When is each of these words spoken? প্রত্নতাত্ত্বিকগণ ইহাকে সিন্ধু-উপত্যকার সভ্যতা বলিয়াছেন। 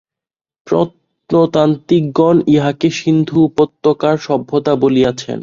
প্রত্নতাত্ত্বিকগণ 0.67 2.35
ইহাকে 2.47 2.87
সিন্ধু-উপত্যকার 2.91 4.15
সভ্যতা 4.17 4.73
বলিয়াছেন। 4.75 5.39